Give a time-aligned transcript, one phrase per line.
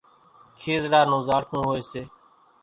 [0.57, 2.01] کيزڙا نون زاڙکون هوئيَ سي۔